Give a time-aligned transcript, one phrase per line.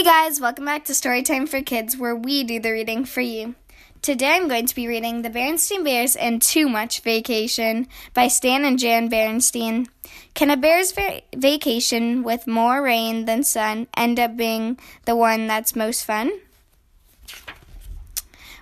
[0.00, 3.54] Hey guys, welcome back to Storytime for Kids, where we do the reading for you.
[4.00, 8.64] Today I'm going to be reading The Berenstain Bears and Too Much Vacation by Stan
[8.64, 9.88] and Jan Berenstain.
[10.32, 15.46] Can a bear's va- vacation with more rain than sun end up being the one
[15.46, 16.32] that's most fun?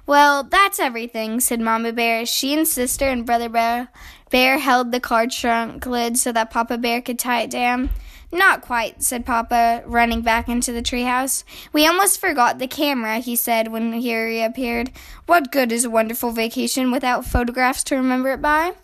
[0.06, 2.22] Well, that's everything, said Mama Bear.
[2.22, 3.92] As she and sister and brother Bear,
[4.32, 7.90] Bear held the car trunk lid so that Papa Bear could tie it down.
[8.30, 11.44] Not quite, said Papa, running back into the treehouse.
[11.72, 14.90] We almost forgot the camera, he said when he reappeared.
[15.24, 18.74] What good is a wonderful vacation without photographs to remember it by?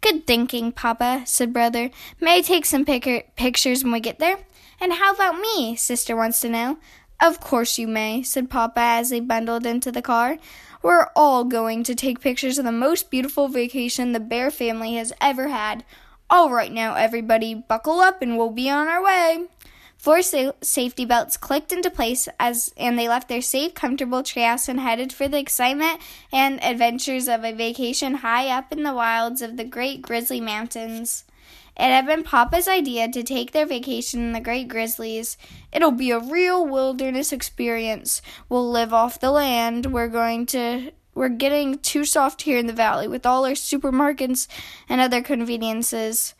[0.00, 1.90] Good thinking, Papa, said Brother.
[2.20, 4.38] May I take some pic- pictures when we get there?
[4.80, 5.76] And how about me?
[5.76, 6.78] Sister wants to know.
[7.22, 10.36] Of course you may, said Papa as they bundled into the car.
[10.82, 15.12] We're all going to take pictures of the most beautiful vacation the Bear family has
[15.20, 15.84] ever had.
[16.34, 19.46] All right now, everybody, buckle up and we'll be on our way.
[19.96, 24.68] Four sa- safety belts clicked into place as and they left their safe, comfortable treehouse
[24.68, 26.00] and headed for the excitement
[26.32, 31.22] and adventures of a vacation high up in the wilds of the Great Grizzly Mountains.
[31.76, 35.38] It had been Papa's idea to take their vacation in the Great Grizzlies.
[35.72, 38.22] It'll be a real wilderness experience.
[38.48, 39.92] We'll live off the land.
[39.92, 44.46] We're going to we're getting too soft here in the valley with all our supermarkets
[44.88, 46.34] and other conveniences.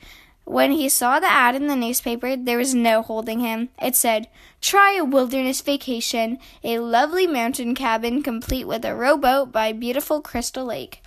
[0.44, 3.70] When he saw the ad in the newspaper, there was no holding him.
[3.80, 4.28] It said,
[4.60, 10.66] Try a wilderness vacation, a lovely mountain cabin complete with a rowboat by beautiful Crystal
[10.66, 11.02] Lake.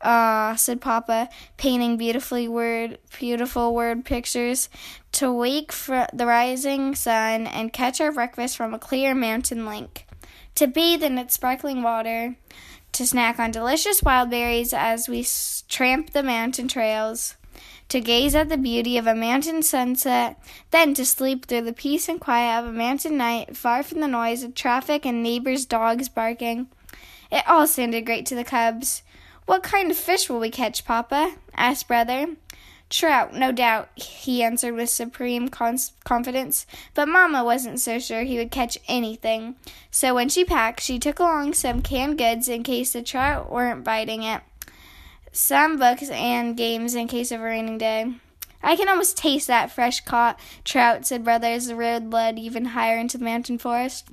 [0.00, 4.68] Ah, said Papa, painting beautifully word, beautiful word pictures,
[5.12, 10.06] to wake for the rising sun and catch our breakfast from a clear mountain lake,
[10.54, 12.36] to bathe in its sparkling water,
[12.92, 15.26] to snack on delicious wild berries as we
[15.68, 17.36] tramp the mountain trails,
[17.88, 22.08] to gaze at the beauty of a mountain sunset, then to sleep through the peace
[22.08, 26.08] and quiet of a mountain night, far from the noise of traffic and neighbors' dogs
[26.08, 26.68] barking.
[27.30, 29.02] It all sounded great to the cubs.
[29.46, 31.36] What kind of fish will we catch, Papa?
[31.56, 32.36] asked Brother.
[32.90, 38.50] Trout, no doubt, he answered with supreme confidence, but Mamma wasn't so sure he would
[38.50, 39.56] catch anything.
[39.90, 43.84] So when she packed, she took along some canned goods in case the trout weren't
[43.84, 44.40] biting it,
[45.32, 48.14] some books and games in case of a raining day.
[48.62, 52.66] I can almost taste that fresh caught trout, said Brother as the road led even
[52.66, 54.08] higher into the mountain forest.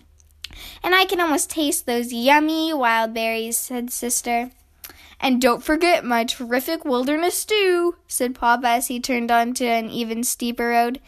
[0.83, 4.51] And I can almost taste those yummy wild berries, said Sister.
[5.19, 10.23] And don't forget my terrific wilderness stew, said Papa as he turned onto an even
[10.23, 10.99] steeper road.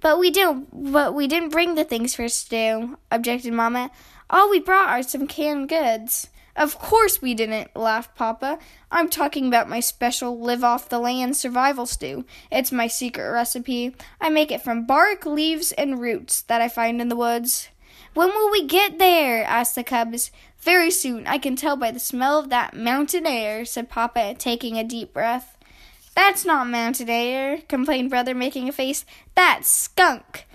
[0.00, 3.90] But we don't but we didn't bring the things for stew, objected Mamma.
[4.28, 6.28] All we brought are some canned goods.
[6.54, 8.58] Of course we didn't, laughed Papa.
[8.90, 12.26] I'm talking about my special live off the land survival stew.
[12.50, 13.94] It's my secret recipe.
[14.20, 17.68] I make it from bark, leaves, and roots that I find in the woods.
[18.12, 19.42] When will we get there?
[19.44, 20.30] asked the cubs.
[20.62, 24.78] Very soon, I can tell by the smell of that mountain air, said Papa, taking
[24.78, 25.58] a deep breath.
[26.14, 29.04] That's not mountain air, complained Brother, making a face.
[29.34, 30.46] That's skunk.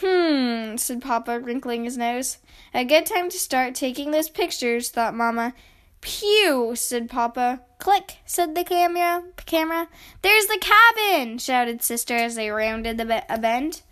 [0.00, 2.38] Hmm, said Papa, wrinkling his nose.
[2.72, 5.52] A good time to start taking those pictures, thought Mamma.
[6.00, 7.62] Pew, said Papa.
[7.78, 9.24] Click, said the camera.
[9.46, 9.88] Camera.
[10.22, 13.82] There's the cabin, shouted Sister as they rounded the a bend.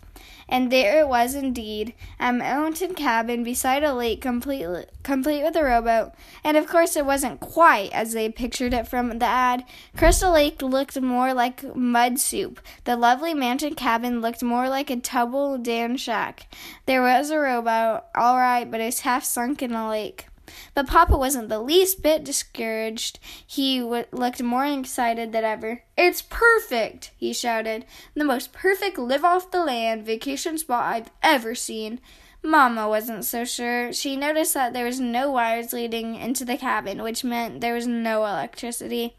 [0.47, 4.67] And there it was indeed, a mountain cabin beside a lake complete,
[5.01, 6.13] complete with a rowboat.
[6.43, 9.63] And of course it wasn't quite as they pictured it from the ad.
[9.97, 12.59] Crystal Lake looked more like mud soup.
[12.83, 16.47] The lovely mountain cabin looked more like a tumble down shack.
[16.85, 20.27] There was a rowboat, all right, but it was half sunk in a lake.
[20.73, 23.19] But Papa wasn't the least bit discouraged.
[23.45, 25.83] He w- looked more excited than ever.
[25.97, 27.85] It's perfect, he shouted.
[28.13, 31.99] The most perfect live off the land vacation spot I've ever seen.
[32.43, 33.91] Mamma wasn't so sure.
[33.91, 37.87] She noticed that there was no wires leading into the cabin, which meant there was
[37.87, 39.15] no electricity.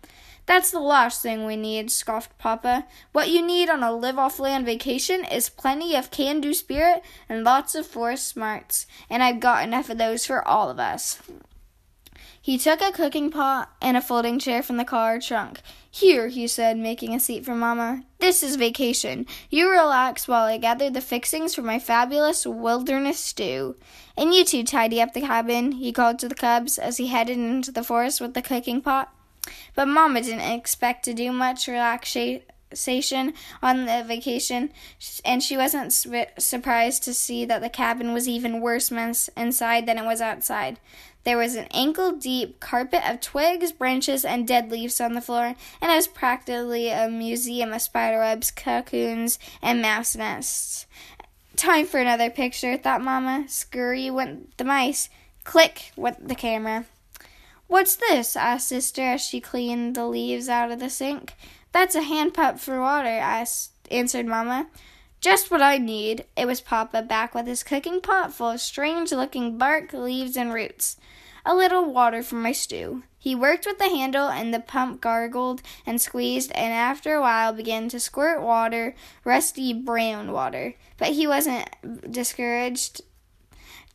[0.47, 2.87] That's the last thing we need, scoffed Papa.
[3.13, 7.03] What you need on a live off land vacation is plenty of can do spirit
[7.29, 11.21] and lots of forest smarts, and I've got enough of those for all of us.
[12.41, 15.63] He took a cooking pot and a folding chair from the car trunk.
[15.91, 18.05] Here, he said, making a seat for Mamma.
[18.21, 19.27] This is vacation.
[19.51, 23.75] You relax while I gather the fixings for my fabulous wilderness stew.
[24.17, 27.37] And you two tidy up the cabin, he called to the cubs as he headed
[27.37, 29.13] into the forest with the cooking pot.
[29.75, 32.43] But Mama didn't expect to do much relaxation
[33.63, 34.71] on the vacation,
[35.25, 35.93] and she wasn't
[36.39, 40.79] surprised to see that the cabin was even worse inside than it was outside.
[41.25, 45.57] There was an ankle deep carpet of twigs, branches, and dead leaves on the floor,
[45.81, 50.87] and it was practically a museum of spider webs, cocoons, and mouse nests.
[51.57, 53.47] Time for another picture, thought Mamma.
[53.49, 55.09] Scurry went the mice.
[55.43, 56.85] Click went the camera.
[57.69, 58.37] What's this?
[58.37, 61.35] asked Sister as she cleaned the leaves out of the sink.
[61.73, 64.69] That's a hand pump for water, asked, answered Mamma.
[65.21, 66.25] Just what I need.
[66.37, 70.53] It was Papa back with his cooking pot full of strange looking bark, leaves, and
[70.53, 70.97] roots.
[71.45, 73.03] A little water for my stew.
[73.19, 77.53] He worked with the handle, and the pump gargled and squeezed, and after a while
[77.53, 80.75] began to squirt water, rusty brown water.
[80.97, 81.69] But he wasn't
[82.09, 83.01] discouraged.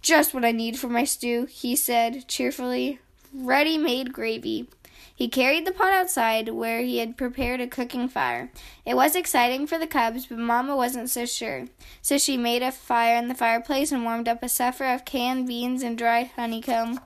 [0.02, 3.00] Just what I need for my stew, he said cheerfully.
[3.34, 4.68] Ready made gravy.
[5.16, 8.52] He carried the pot outside where he had prepared a cooking fire.
[8.86, 11.68] It was exciting for the cubs, but Mamma wasn't so sure.
[12.02, 15.48] So she made a fire in the fireplace and warmed up a supper of canned
[15.48, 17.00] beans and dried honeycomb.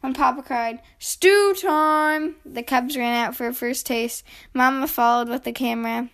[0.00, 2.36] When Papa cried, Stew time!
[2.44, 4.24] The cubs ran out for a first taste.
[4.54, 6.08] Mamma followed with the camera.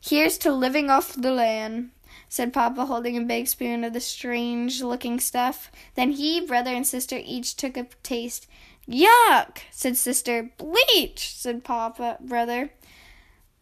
[0.00, 1.90] Here's to living off the land,
[2.32, 5.70] said Papa, holding a big spoon of the strange looking stuff.
[5.96, 8.46] Then he, brother, and sister each took a taste.
[8.88, 10.50] Yuck, said sister.
[10.56, 12.70] Bleach, said Papa, brother.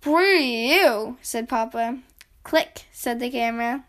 [0.01, 1.99] Brew, said Papa.
[2.45, 3.87] Click, said the camera.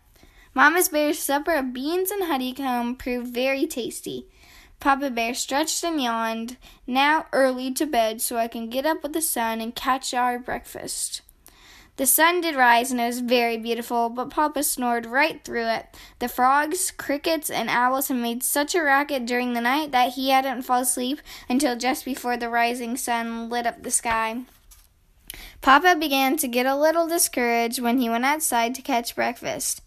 [0.52, 4.26] Mama's bear's supper of beans and honeycomb proved very tasty.
[4.80, 6.56] Papa Bear stretched and yawned.
[6.88, 10.40] Now early to bed so I can get up with the sun and catch our
[10.40, 11.22] breakfast.
[12.02, 15.86] The sun did rise and it was very beautiful, but Papa snored right through it.
[16.18, 20.30] The frogs, crickets, and owls had made such a racket during the night that he
[20.30, 24.42] hadn't fallen asleep until just before the rising sun lit up the sky.
[25.60, 29.80] Papa began to get a little discouraged when he went outside to catch breakfast.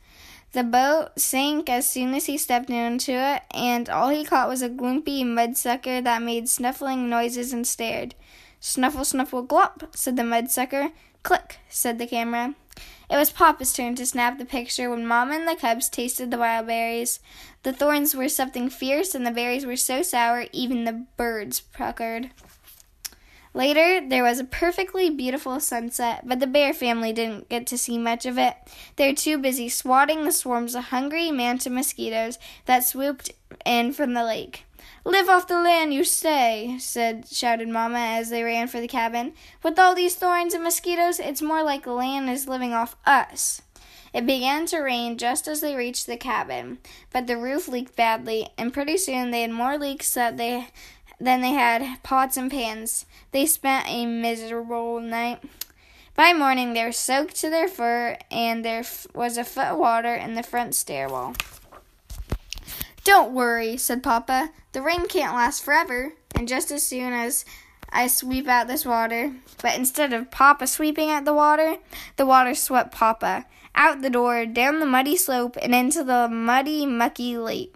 [0.53, 4.61] The boat sank as soon as he stepped into it, and all he caught was
[4.61, 8.15] a gloopy mudsucker that made snuffling noises and stared.
[8.61, 10.93] Snuffle, snuffle, glop, said the mudsucker.
[11.25, 12.53] Click, said the camera.
[13.09, 16.37] It was Papa's turn to snap the picture when Mamma and the cubs tasted the
[16.37, 17.19] wild berries.
[17.63, 22.29] The thorns were something fierce, and the berries were so sour even the birds puckered.
[23.55, 27.97] Later, there was a perfectly beautiful sunset, but the bear family didn't get to see
[27.97, 28.53] much of it.
[28.95, 32.37] They were too busy swatting the swarms of hungry manta mosquitoes
[32.67, 33.31] that swooped
[33.65, 34.65] in from the lake.
[35.07, 39.33] Live off the land, you say, said shouted Mamma as they ran for the cabin.
[39.61, 43.61] With all these thorns and mosquitoes, it's more like the land is living off us.
[44.15, 46.79] It began to rain just as they reached the cabin,
[47.13, 50.69] but the roof leaked badly, and pretty soon they had more leaks that they
[51.19, 53.05] than they had pots and pans.
[53.31, 55.43] They spent a miserable night.
[56.15, 60.15] By morning, they were soaked to their fur, and there was a foot of water
[60.15, 61.35] in the front stairwell.
[63.05, 64.49] Don't worry, said Papa.
[64.71, 67.45] The rain can't last forever, and just as soon as
[67.91, 69.35] I sweep out this water.
[69.61, 71.77] But instead of Papa sweeping out the water,
[72.17, 76.87] the water swept Papa out the door, down the muddy slope, and into the muddy,
[76.87, 77.75] mucky lake.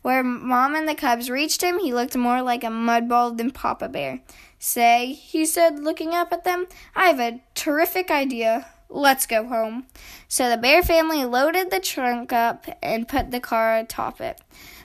[0.00, 3.90] Where Mom and the cubs reached him, he looked more like a mudball than Papa
[3.90, 4.20] Bear.
[4.58, 6.66] Say, he said, looking up at them,
[6.96, 8.73] I have a terrific idea.
[8.94, 9.86] Let's go home.
[10.28, 14.40] So the bear family loaded the trunk up and put the car atop it,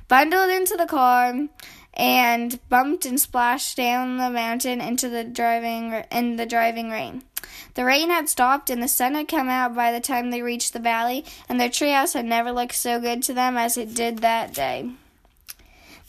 [0.08, 1.48] bundled into the car,
[1.94, 7.22] and bumped and splashed down the mountain into the driving in the driving rain.
[7.76, 10.74] The rain had stopped and the sun had come out by the time they reached
[10.74, 14.20] the valley, and their treehouse had never looked so good to them as it did
[14.20, 14.90] that day.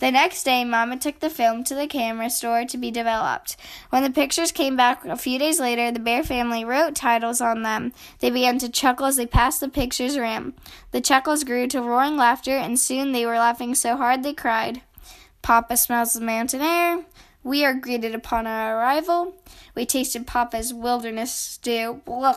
[0.00, 3.56] The next day, Mama took the film to the camera store to be developed.
[3.90, 7.62] When the pictures came back a few days later, the Bear family wrote titles on
[7.62, 7.92] them.
[8.20, 10.54] They began to chuckle as they passed the pictures around.
[10.92, 14.80] The chuckles grew to roaring laughter, and soon they were laughing so hard they cried.
[15.42, 17.04] Papa smells the mountain air.
[17.44, 19.34] We are greeted upon our arrival.
[19.74, 22.00] We tasted Papa's wilderness stew.
[22.06, 22.36] Blah.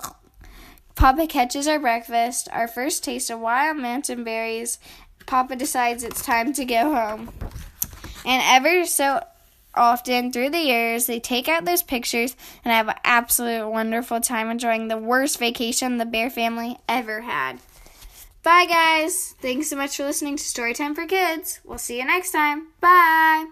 [0.96, 4.78] Papa catches our breakfast, our first taste of wild mountain berries,
[5.26, 7.32] Papa decides it's time to go home.
[8.26, 9.22] And ever so
[9.76, 14.50] often through the years, they take out those pictures and have an absolute wonderful time
[14.50, 17.60] enjoying the worst vacation the Bear family ever had.
[18.44, 19.36] Bye, guys.
[19.42, 21.62] Thanks so much for listening to Storytime for Kids.
[21.64, 22.68] We'll see you next time.
[22.82, 23.46] Bye.